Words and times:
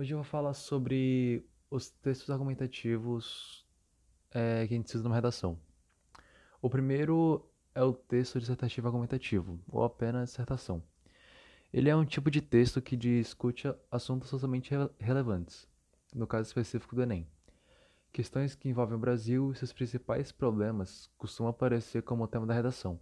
Hoje 0.00 0.14
eu 0.14 0.18
vou 0.18 0.24
falar 0.24 0.54
sobre 0.54 1.44
os 1.68 1.90
textos 1.90 2.30
argumentativos 2.30 3.66
é, 4.30 4.64
que 4.64 4.72
a 4.72 4.76
gente 4.76 4.94
usa 4.94 5.02
numa 5.02 5.16
redação. 5.16 5.58
O 6.62 6.70
primeiro 6.70 7.44
é 7.74 7.82
o 7.82 7.92
texto 7.92 8.38
dissertativo 8.38 8.86
argumentativo, 8.86 9.58
ou 9.66 9.82
apenas 9.82 10.28
dissertação. 10.28 10.80
Ele 11.72 11.90
é 11.90 11.96
um 11.96 12.04
tipo 12.04 12.30
de 12.30 12.40
texto 12.40 12.80
que 12.80 12.96
discute 12.96 13.74
assuntos 13.90 14.28
socialmente 14.28 14.72
relevantes, 15.00 15.66
no 16.14 16.28
caso 16.28 16.46
específico 16.46 16.94
do 16.94 17.02
Enem. 17.02 17.26
Questões 18.12 18.54
que 18.54 18.68
envolvem 18.68 18.94
o 18.94 19.00
Brasil 19.00 19.50
e 19.50 19.56
seus 19.56 19.72
principais 19.72 20.30
problemas 20.30 21.10
costumam 21.18 21.50
aparecer 21.50 22.04
como 22.04 22.28
tema 22.28 22.46
da 22.46 22.54
redação. 22.54 23.00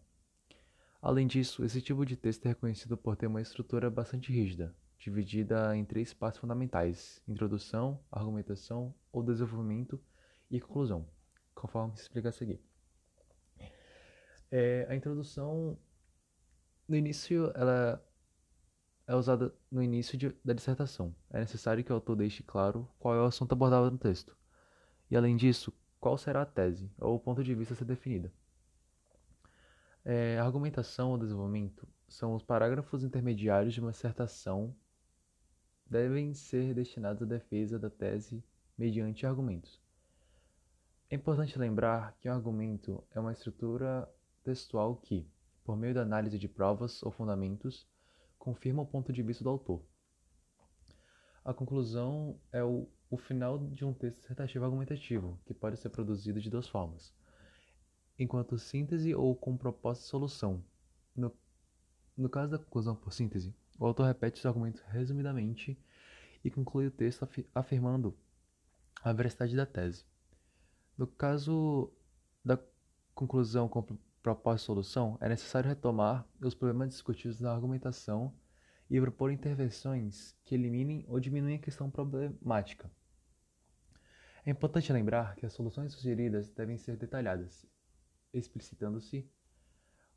Além 1.02 1.26
disso, 1.26 1.62
esse 1.62 1.82
tipo 1.82 2.06
de 2.06 2.16
texto 2.16 2.46
é 2.46 2.48
reconhecido 2.48 2.96
por 2.96 3.16
ter 3.16 3.26
uma 3.26 3.42
estrutura 3.42 3.90
bastante 3.90 4.32
rígida, 4.32 4.74
dividida 5.06 5.76
em 5.76 5.84
três 5.84 6.12
partes 6.12 6.40
fundamentais: 6.40 7.22
introdução, 7.28 8.00
argumentação 8.10 8.92
ou 9.12 9.22
desenvolvimento 9.22 10.00
e 10.50 10.60
conclusão, 10.60 11.08
conforme 11.54 11.96
se 11.96 12.02
explica 12.02 12.28
a 12.28 12.32
seguir. 12.32 12.60
É, 14.50 14.86
a 14.88 14.96
introdução, 14.96 15.78
no 16.88 16.96
início, 16.96 17.52
ela 17.54 18.04
é 19.06 19.14
usada 19.14 19.54
no 19.70 19.80
início 19.80 20.18
de, 20.18 20.34
da 20.44 20.52
dissertação. 20.52 21.14
É 21.30 21.38
necessário 21.38 21.84
que 21.84 21.92
o 21.92 21.94
autor 21.94 22.16
deixe 22.16 22.42
claro 22.42 22.88
qual 22.98 23.14
é 23.14 23.20
o 23.20 23.26
assunto 23.26 23.52
abordado 23.52 23.90
no 23.90 23.98
texto. 23.98 24.36
E, 25.08 25.16
além 25.16 25.36
disso, 25.36 25.72
qual 26.00 26.18
será 26.18 26.42
a 26.42 26.46
tese 26.46 26.90
ou 26.98 27.14
o 27.14 27.20
ponto 27.20 27.44
de 27.44 27.54
vista 27.54 27.74
a 27.74 27.76
ser 27.76 27.84
definido. 27.84 28.30
É, 30.04 30.38
argumentação 30.38 31.10
ou 31.10 31.18
desenvolvimento 31.18 31.86
são 32.08 32.34
os 32.34 32.42
parágrafos 32.42 33.04
intermediários 33.04 33.74
de 33.74 33.80
uma 33.80 33.90
dissertação 33.90 34.74
devem 35.88 36.34
ser 36.34 36.74
destinados 36.74 37.22
à 37.22 37.26
defesa 37.26 37.78
da 37.78 37.88
tese 37.88 38.42
mediante 38.76 39.26
argumentos. 39.26 39.80
É 41.08 41.14
importante 41.14 41.58
lembrar 41.58 42.16
que 42.18 42.28
um 42.28 42.32
argumento 42.32 43.02
é 43.14 43.20
uma 43.20 43.32
estrutura 43.32 44.08
textual 44.42 44.96
que, 44.96 45.24
por 45.64 45.76
meio 45.76 45.94
da 45.94 46.02
análise 46.02 46.38
de 46.38 46.48
provas 46.48 47.02
ou 47.02 47.12
fundamentos, 47.12 47.86
confirma 48.38 48.82
o 48.82 48.86
ponto 48.86 49.12
de 49.12 49.22
vista 49.22 49.44
do 49.44 49.50
autor. 49.50 49.82
A 51.44 51.54
conclusão 51.54 52.40
é 52.50 52.64
o, 52.64 52.88
o 53.08 53.16
final 53.16 53.56
de 53.56 53.84
um 53.84 53.94
texto 53.94 54.18
dissertativo 54.18 54.64
argumentativo, 54.64 55.38
que 55.46 55.54
pode 55.54 55.76
ser 55.76 55.90
produzido 55.90 56.40
de 56.40 56.50
duas 56.50 56.66
formas, 56.66 57.14
enquanto 58.18 58.58
síntese 58.58 59.14
ou 59.14 59.36
com 59.36 59.56
proposta 59.56 60.02
de 60.02 60.08
solução. 60.08 60.64
No, 61.14 61.32
no 62.16 62.28
caso 62.28 62.50
da 62.50 62.58
conclusão 62.58 62.96
por 62.96 63.12
síntese, 63.12 63.54
o 63.78 63.86
autor 63.86 64.06
repete 64.06 64.38
os 64.38 64.46
argumentos 64.46 64.80
resumidamente 64.88 65.78
e 66.44 66.50
conclui 66.50 66.86
o 66.86 66.90
texto 66.90 67.28
afirmando 67.54 68.16
a 69.02 69.12
veracidade 69.12 69.54
da 69.54 69.66
tese. 69.66 70.04
No 70.96 71.06
caso 71.06 71.92
da 72.44 72.58
conclusão 73.14 73.68
com 73.68 73.82
proposta 74.22 74.62
de 74.62 74.66
solução, 74.66 75.18
é 75.20 75.28
necessário 75.28 75.68
retomar 75.68 76.26
os 76.40 76.54
problemas 76.54 76.88
discutidos 76.90 77.40
na 77.40 77.52
argumentação 77.52 78.34
e 78.88 79.00
propor 79.00 79.30
intervenções 79.30 80.34
que 80.44 80.54
eliminem 80.54 81.04
ou 81.08 81.20
diminuem 81.20 81.56
a 81.56 81.60
questão 81.60 81.90
problemática. 81.90 82.90
É 84.44 84.50
importante 84.50 84.92
lembrar 84.92 85.34
que 85.34 85.44
as 85.44 85.52
soluções 85.52 85.92
sugeridas 85.92 86.48
devem 86.50 86.78
ser 86.78 86.96
detalhadas, 86.96 87.66
explicitando-se 88.32 89.28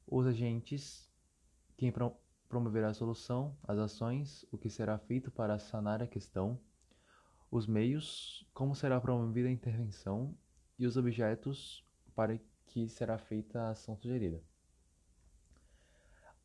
os 0.05 0.27
agentes 0.27 1.11
que 1.75 1.87
promoverá 2.49 2.89
a 2.89 2.93
solução, 2.93 3.55
as 3.63 3.77
ações, 3.77 4.43
o 4.51 4.57
que 4.57 4.69
será 4.69 4.97
feito 4.97 5.29
para 5.29 5.59
sanar 5.59 6.01
a 6.01 6.07
questão, 6.07 6.59
os 7.51 7.67
meios, 7.67 8.45
como 8.53 8.75
será 8.75 8.99
promovida 8.99 9.47
a 9.47 9.51
intervenção 9.51 10.35
e 10.77 10.87
os 10.87 10.97
objetos 10.97 11.85
para 12.15 12.39
que 12.65 12.89
será 12.89 13.17
feita 13.19 13.61
a 13.61 13.69
ação 13.69 13.95
sugerida. 13.95 14.43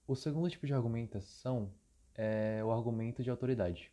O 0.06 0.14
segundo 0.14 0.50
tipo 0.50 0.66
de 0.66 0.74
argumentação 0.74 1.72
é 2.14 2.62
o 2.62 2.70
argumento 2.70 3.22
de 3.22 3.30
autoridade. 3.30 3.90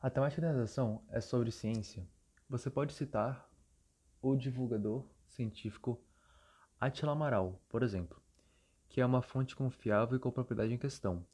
A 0.00 0.08
temática 0.08 0.40
da 0.40 0.52
redação 0.52 1.02
é 1.08 1.20
sobre 1.20 1.50
ciência. 1.50 2.08
Você 2.48 2.70
pode 2.70 2.92
citar 2.92 3.50
o 4.22 4.36
divulgador 4.36 5.04
científico 5.26 6.00
Attila 6.80 7.12
Amaral, 7.12 7.60
por 7.68 7.82
exemplo, 7.82 8.22
que 8.88 9.00
é 9.00 9.06
uma 9.06 9.22
fonte 9.22 9.54
confiável 9.54 10.16
e 10.16 10.20
com 10.20 10.30
propriedade 10.30 10.72
em 10.72 10.78
questão. 10.78 11.24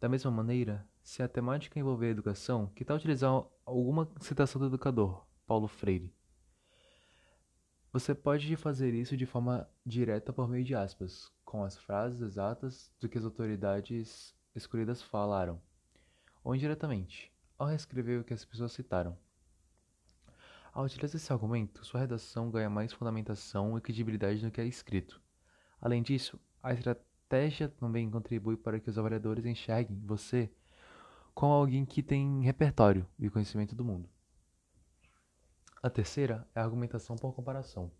Da 0.00 0.08
mesma 0.08 0.30
maneira, 0.30 0.86
se 1.02 1.22
a 1.22 1.28
temática 1.28 1.78
envolver 1.78 2.06
a 2.06 2.10
educação, 2.10 2.66
que 2.74 2.84
tal 2.84 2.96
utilizar 2.96 3.44
alguma 3.64 4.08
citação 4.20 4.60
do 4.60 4.66
educador, 4.66 5.24
Paulo 5.46 5.68
Freire? 5.68 6.12
Você 7.92 8.14
pode 8.14 8.56
fazer 8.56 8.94
isso 8.94 9.16
de 9.16 9.26
forma 9.26 9.68
direta 9.84 10.32
por 10.32 10.48
meio 10.48 10.64
de 10.64 10.74
aspas, 10.74 11.30
com 11.44 11.62
as 11.62 11.76
frases 11.76 12.20
exatas 12.22 12.90
do 12.98 13.08
que 13.08 13.18
as 13.18 13.24
autoridades 13.24 14.34
escolhidas 14.54 15.02
falaram, 15.02 15.60
ou 16.42 16.54
indiretamente, 16.54 17.30
ao 17.58 17.66
reescrever 17.66 18.20
o 18.20 18.24
que 18.24 18.32
as 18.32 18.44
pessoas 18.44 18.72
citaram. 18.72 19.16
Ao 20.72 20.84
utilizar 20.84 21.16
esse 21.16 21.30
argumento, 21.30 21.84
sua 21.84 22.00
redação 22.00 22.50
ganha 22.50 22.70
mais 22.70 22.94
fundamentação 22.94 23.76
e 23.76 23.80
credibilidade 23.80 24.42
no 24.42 24.50
que 24.50 24.60
é 24.60 24.64
escrito. 24.64 25.20
Além 25.78 26.02
disso, 26.02 26.40
a 26.62 26.72
estratégia 26.72 27.68
também 27.68 28.08
contribui 28.08 28.56
para 28.56 28.78
que 28.78 28.88
os 28.88 28.98
avaliadores 28.98 29.44
enxerguem 29.44 30.00
você 30.04 30.50
como 31.34 31.52
alguém 31.52 31.84
que 31.84 32.02
tem 32.02 32.42
repertório 32.42 33.06
e 33.18 33.28
conhecimento 33.28 33.74
do 33.74 33.84
mundo. 33.84 34.08
A 35.82 35.90
terceira 35.90 36.46
é 36.54 36.60
a 36.60 36.62
argumentação 36.62 37.16
por 37.16 37.34
comparação. 37.34 37.90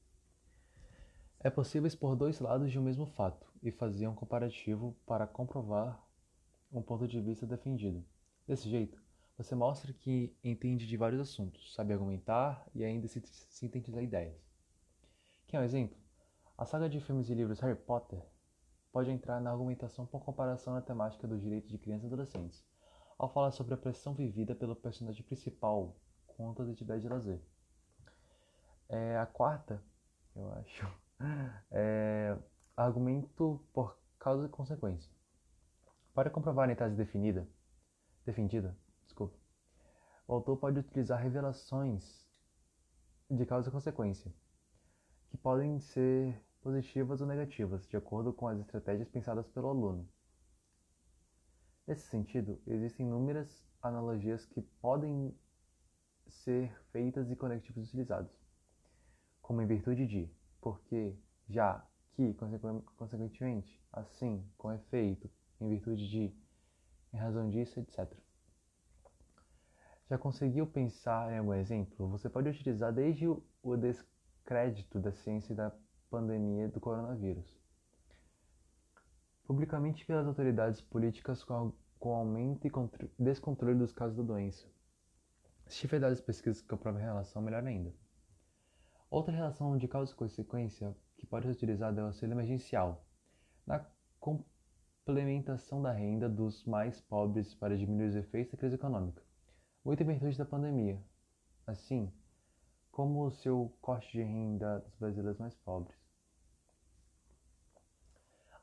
É 1.40 1.50
possível 1.50 1.88
expor 1.88 2.14
dois 2.14 2.38
lados 2.38 2.70
de 2.70 2.78
um 2.78 2.82
mesmo 2.82 3.06
fato 3.06 3.50
e 3.60 3.72
fazer 3.72 4.06
um 4.06 4.14
comparativo 4.14 4.96
para 5.04 5.26
comprovar 5.26 6.00
um 6.70 6.80
ponto 6.80 7.08
de 7.08 7.20
vista 7.20 7.44
defendido. 7.44 8.04
Desse 8.46 8.68
jeito, 8.68 9.02
você 9.36 9.56
mostra 9.56 9.92
que 9.92 10.36
entende 10.44 10.86
de 10.86 10.96
vários 10.96 11.20
assuntos, 11.20 11.74
sabe 11.74 11.92
argumentar 11.92 12.64
e 12.72 12.84
ainda 12.84 13.08
sintetizar 13.08 14.04
ideias. 14.04 14.40
Quer 15.48 15.58
um 15.58 15.64
exemplo? 15.64 15.96
A 16.56 16.64
saga 16.64 16.88
de 16.88 17.00
filmes 17.00 17.28
e 17.28 17.34
livros 17.34 17.58
Harry 17.58 17.74
Potter 17.74 18.22
pode 18.92 19.10
entrar 19.10 19.41
na 19.41 19.50
argumentação 19.50 20.06
por 20.06 20.22
comparação 20.22 20.75
na 20.75 20.82
temática 20.82 21.26
dos 21.26 21.41
direitos 21.41 21.70
de 21.70 21.78
crianças 21.78 22.04
e 22.04 22.06
adolescentes, 22.06 22.64
ao 23.19 23.32
falar 23.32 23.50
sobre 23.50 23.72
a 23.72 23.76
pressão 23.76 24.14
vivida 24.14 24.54
pelo 24.54 24.76
personagem 24.76 25.25
principal 25.25 25.97
quanto 26.26 26.62
às 26.62 26.69
atividades 26.69 27.03
de 27.03 27.08
lazer. 27.08 27.42
É, 28.88 29.16
a 29.16 29.25
quarta, 29.25 29.82
eu 30.36 30.53
acho, 30.53 30.86
é 31.72 32.36
argumento 32.76 33.64
por 33.72 33.98
causa 34.19 34.47
e 34.47 34.50
consequência. 34.50 35.10
Para 36.14 36.28
comprovar 36.28 36.69
a 36.69 36.76
tese 36.76 36.94
definida, 36.94 37.48
defendida, 38.26 38.76
desculpa, 39.04 39.36
o 40.28 40.34
autor 40.34 40.59
pode 40.59 40.78
utilizar 40.78 41.19
revelações 41.19 42.28
de 43.30 43.47
causa 43.47 43.70
e 43.70 43.72
consequência, 43.72 44.32
que 45.30 45.38
podem 45.38 45.80
ser 45.80 46.38
positivas 46.62 47.20
ou 47.20 47.26
negativas, 47.26 47.86
de 47.86 47.96
acordo 47.96 48.32
com 48.32 48.46
as 48.46 48.58
estratégias 48.60 49.08
pensadas 49.08 49.48
pelo 49.48 49.68
aluno. 49.68 50.08
Nesse 51.86 52.06
sentido, 52.06 52.60
existem 52.66 53.06
inúmeras 53.06 53.66
analogias 53.82 54.46
que 54.46 54.62
podem 54.80 55.36
ser 56.28 56.72
feitas 56.92 57.30
e 57.30 57.36
conectivos 57.36 57.88
utilizados, 57.88 58.32
como 59.42 59.60
em 59.60 59.66
virtude 59.66 60.06
de, 60.06 60.30
porque, 60.60 61.18
já, 61.48 61.84
que, 62.12 62.34
consequentemente, 62.96 63.84
assim, 63.92 64.46
com 64.56 64.72
efeito, 64.72 65.28
em 65.60 65.68
virtude 65.68 66.08
de, 66.08 66.32
em 67.12 67.16
razão 67.16 67.50
disso, 67.50 67.80
etc. 67.80 68.08
Já 70.08 70.16
conseguiu 70.16 70.66
pensar 70.66 71.32
em 71.32 71.38
algum 71.38 71.54
exemplo? 71.54 72.08
Você 72.10 72.28
pode 72.28 72.48
utilizar 72.48 72.92
desde 72.92 73.26
o 73.26 73.76
descrédito 73.76 75.00
da 75.00 75.10
ciência 75.10 75.53
e 75.53 75.56
da 75.56 75.72
pandemia 76.12 76.68
do 76.68 76.78
coronavírus. 76.78 77.59
Publicamente 79.47 80.04
pelas 80.04 80.26
autoridades 80.26 80.82
políticas 80.82 81.42
com, 81.42 81.72
o 82.00 82.09
aumento 82.10 82.66
e 82.66 82.70
descontrole 83.18 83.78
dos 83.78 83.92
casos 83.92 84.18
da 84.18 84.22
doença. 84.22 84.66
Se 85.66 85.78
tiver 85.78 86.00
dados 86.00 86.20
pesquisas 86.20 86.60
que 86.60 86.68
comprovem 86.68 87.03
a 87.03 87.06
relação, 87.06 87.41
melhor 87.41 87.64
ainda. 87.64 87.94
Outra 89.10 89.34
relação 89.34 89.78
de 89.78 89.88
causa 89.88 90.12
e 90.12 90.16
consequência 90.16 90.94
que 91.16 91.24
pode 91.24 91.47
ser 91.47 91.53
utilizada 91.53 92.00
é 92.00 92.04
o 92.04 92.09
auxílio 92.09 92.34
emergencial, 92.34 93.06
na 93.66 93.86
complementação 94.20 95.80
da 95.80 95.92
renda 95.92 96.28
dos 96.28 96.65
mais 96.66 97.00
pobres 97.00 97.54
para 97.54 97.78
diminuir 97.78 98.08
os 98.08 98.16
efeitos 98.16 98.53
da 98.53 98.58
crise 98.58 98.74
econômica, 98.74 99.22
muito 99.82 100.03
em 100.03 100.06
virtude 100.06 100.36
da 100.36 100.44
pandemia. 100.44 101.03
Assim, 101.66 102.12
como 102.91 103.24
o 103.24 103.30
seu 103.30 103.74
corte 103.80 104.12
de 104.12 104.22
renda 104.22 104.80
dos 104.80 104.94
brasileiros 104.97 105.38
mais 105.38 105.54
pobres. 105.54 106.02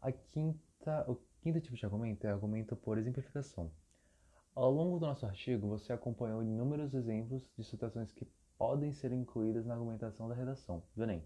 A 0.01 0.11
quinta, 0.13 1.05
o 1.09 1.17
quinto 1.41 1.59
tipo 1.59 1.75
de 1.75 1.85
argumento 1.85 2.25
é 2.25 2.31
argumento 2.31 2.75
por 2.75 2.97
exemplificação. 2.97 3.69
Ao 4.55 4.71
longo 4.71 4.97
do 4.97 5.05
nosso 5.05 5.25
artigo, 5.25 5.67
você 5.67 5.91
acompanhou 5.91 6.41
inúmeros 6.41 6.93
exemplos 6.93 7.49
de 7.57 7.65
situações 7.65 8.11
que 8.11 8.25
podem 8.57 8.93
ser 8.93 9.11
incluídas 9.11 9.65
na 9.65 9.73
argumentação 9.73 10.29
da 10.29 10.35
redação 10.35 10.83
do 10.95 11.03
Enem, 11.03 11.23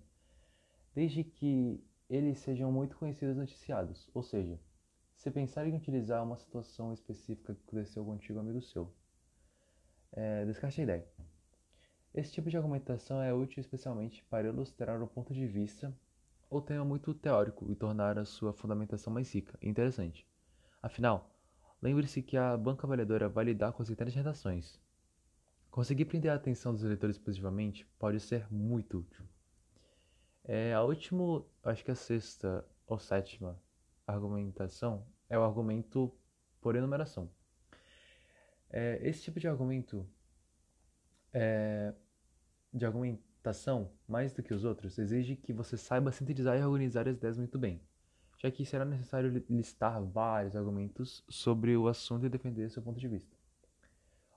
desde 0.94 1.24
que 1.24 1.84
eles 2.10 2.40
sejam 2.40 2.72
muito 2.72 2.98
conhecidos 2.98 3.36
e 3.36 3.40
noticiados, 3.40 4.10
ou 4.14 4.24
seja, 4.24 4.60
se 5.16 5.30
pensar 5.30 5.68
em 5.68 5.76
utilizar 5.76 6.24
uma 6.24 6.38
situação 6.38 6.92
específica 6.94 7.54
que 7.54 7.62
aconteceu 7.68 8.04
contigo, 8.04 8.40
amigo 8.40 8.62
seu, 8.62 8.92
é, 10.12 10.46
descarte 10.46 10.82
a 10.82 10.84
ideia. 10.84 11.08
Esse 12.14 12.32
tipo 12.32 12.50
de 12.50 12.58
argumentação 12.58 13.22
é 13.22 13.34
útil 13.34 13.62
especialmente 13.62 14.24
para 14.26 14.48
ilustrar 14.48 15.02
o 15.02 15.08
ponto 15.08 15.34
de 15.34 15.46
vista 15.46 15.96
ou 16.54 16.62
tema 16.62 16.86
muito 16.86 17.14
teórico 17.14 17.70
e 17.72 17.76
tornar 17.76 18.18
a 18.20 18.26
sua 18.26 18.54
fundamentação 18.54 19.12
mais 19.12 19.34
rica 19.34 19.58
e 19.62 19.68
interessante. 19.68 20.28
Afinal, 20.82 21.36
lembre-se 21.82 22.22
que 22.22 22.38
a 22.38 22.56
banca 22.56 22.86
avaliadora 22.86 23.28
vai 23.28 23.46
lidar 23.46 23.72
com 23.72 23.82
as 23.82 23.90
de 23.90 24.16
redações. 24.16 24.80
Conseguir 25.72 26.06
prender 26.06 26.32
a 26.32 26.36
atenção 26.36 26.72
dos 26.72 26.84
leitores 26.84 27.18
positivamente 27.18 27.86
pode 27.98 28.20
ser 28.20 28.48
muito 28.52 29.00
útil. 29.00 29.26
É, 30.44 30.74
a 30.74 30.84
última, 30.84 31.44
acho 31.64 31.84
que 31.84 31.92
a 31.92 31.96
sexta 31.96 32.64
ou 32.86 33.00
sétima 33.00 33.60
argumentação 34.06 35.08
é 35.30 35.40
o 35.40 35.44
argumento 35.44 36.14
por 36.62 36.76
enumeração. 36.76 37.32
É, 38.70 39.00
esse 39.02 39.24
tipo 39.24 39.40
de 39.40 39.48
argumento 39.48 40.08
é, 41.32 41.94
de 42.72 42.86
mais 44.08 44.32
do 44.32 44.42
que 44.42 44.54
os 44.54 44.64
outros, 44.64 44.98
exige 44.98 45.36
que 45.36 45.52
você 45.52 45.76
saiba 45.76 46.12
sintetizar 46.12 46.58
e 46.58 46.64
organizar 46.64 47.08
as 47.08 47.18
ideias 47.18 47.38
muito 47.38 47.60
bem, 47.60 47.82
já 48.38 48.50
que 48.50 48.66
será 48.66 48.86
necessário 48.86 49.30
listar 49.50 50.02
vários 50.04 50.56
argumentos 50.56 51.24
sobre 51.30 51.76
o 51.76 51.88
assunto 51.88 52.26
e 52.26 52.30
defender 52.30 52.70
seu 52.70 52.82
ponto 52.82 53.00
de 53.00 53.08
vista. 53.08 53.36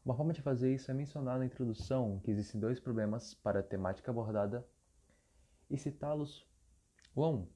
Uma 0.04 0.16
forma 0.16 0.32
de 0.32 0.42
fazer 0.42 0.72
isso 0.74 0.90
é 0.90 0.94
mencionar 0.94 1.38
na 1.38 1.46
introdução 1.46 2.20
que 2.20 2.30
existem 2.30 2.60
dois 2.60 2.78
problemas 2.78 3.34
para 3.34 3.60
a 3.60 3.62
temática 3.62 4.10
abordada 4.10 4.66
e 5.68 5.76
citá-los 5.76 6.46
a 7.16 7.20
um 7.28 7.48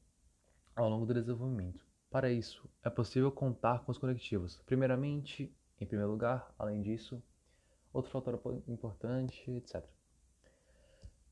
ao 0.75 0.89
longo 0.89 1.07
do 1.07 1.15
desenvolvimento. 1.15 1.85
Para 2.11 2.31
isso, 2.31 2.69
é 2.83 2.91
possível 2.91 3.31
contar 3.31 3.85
com 3.85 3.93
os 3.93 3.99
conectivos. 3.99 4.61
Primeiramente, 4.67 5.55
em 5.81 5.87
primeiro 5.87 6.11
lugar, 6.11 6.53
além 6.59 6.83
disso, 6.83 7.23
outro 7.93 8.11
fator 8.11 8.63
importante, 8.67 9.49
etc. 9.53 10.00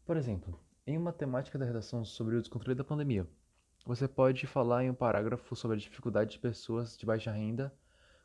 Por 0.08 0.16
exemplo, 0.16 0.58
em 0.86 0.96
uma 0.96 1.12
temática 1.12 1.58
da 1.58 1.66
redação 1.66 2.02
sobre 2.02 2.34
o 2.34 2.40
descontrole 2.40 2.74
da 2.74 2.82
pandemia, 2.82 3.28
você 3.84 4.08
pode 4.08 4.46
falar 4.46 4.82
em 4.82 4.88
um 4.88 4.94
parágrafo 4.94 5.54
sobre 5.54 5.76
a 5.76 5.78
dificuldade 5.78 6.30
de 6.30 6.38
pessoas 6.38 6.96
de 6.96 7.04
baixa 7.04 7.30
renda 7.30 7.70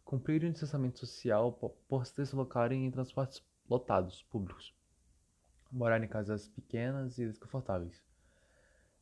cumprirem 0.06 0.50
o 0.50 0.54
distanciamento 0.54 1.00
social 1.00 1.52
por 1.90 2.06
se 2.06 2.16
deslocarem 2.16 2.86
em 2.86 2.90
transportes 2.90 3.44
lotados, 3.70 4.24
públicos, 4.24 4.74
morar 5.70 6.02
em 6.02 6.08
casas 6.08 6.48
pequenas 6.48 7.18
e 7.18 7.26
desconfortáveis. 7.26 8.02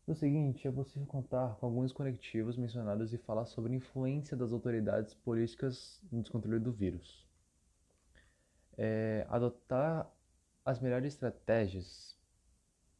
No 0.07 0.15
seguinte, 0.15 0.67
é 0.67 0.71
possível 0.71 1.05
contar 1.05 1.57
com 1.57 1.67
alguns 1.67 1.93
conectivos 1.93 2.57
mencionados 2.57 3.13
e 3.13 3.17
falar 3.19 3.45
sobre 3.45 3.73
a 3.73 3.75
influência 3.75 4.35
das 4.35 4.51
autoridades 4.51 5.13
políticas 5.13 6.01
no 6.11 6.23
descontrole 6.23 6.57
do 6.57 6.71
vírus. 6.71 7.27
É, 8.75 9.23
adotar 9.29 10.11
as 10.65 10.79
melhores 10.79 11.13
estratégias 11.13 12.19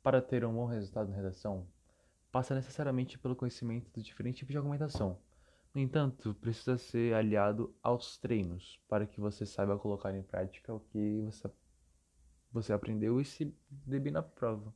para 0.01 0.21
ter 0.21 0.44
um 0.45 0.53
bom 0.53 0.65
resultado 0.65 1.09
na 1.09 1.15
redação, 1.15 1.68
passa 2.31 2.56
necessariamente 2.56 3.19
pelo 3.19 3.36
conhecimento 3.36 3.92
dos 3.92 4.03
diferentes 4.03 4.39
tipos 4.39 4.51
de 4.51 4.57
argumentação. 4.57 5.19
No 5.74 5.80
entanto, 5.80 6.33
precisa 6.36 6.77
ser 6.77 7.13
aliado 7.13 7.74
aos 7.81 8.18
treinos 8.18 8.80
para 8.88 9.06
que 9.06 9.21
você 9.21 9.45
saiba 9.45 9.77
colocar 9.77 10.13
em 10.13 10.24
prática 10.24 10.74
o 10.74 10.80
que 10.80 11.21
você, 11.21 11.50
você 12.51 12.74
aprendeu 12.74 13.21
e 13.21 13.25
se 13.25 13.56
dê 13.69 14.00
bem 14.00 14.12
na 14.12 14.21
prova. 14.21 14.74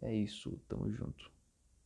É 0.00 0.14
isso, 0.14 0.58
tamo 0.68 0.90
junto. 0.90 1.30